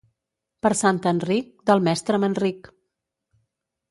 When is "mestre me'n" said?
1.87-2.37